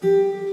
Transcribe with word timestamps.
Música 0.00 0.47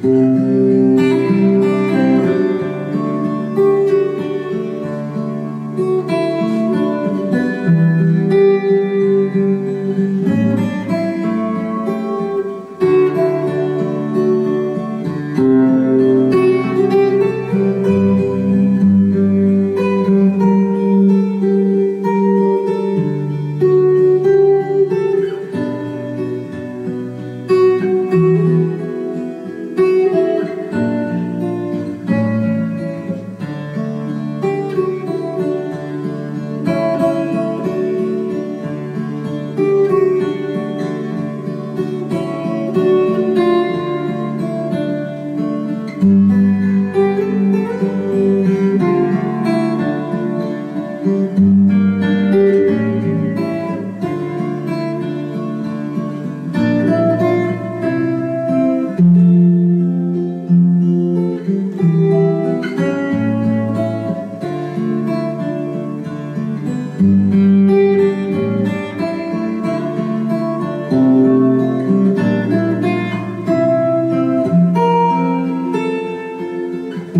Thank 0.00 0.67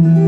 you. 0.05 0.28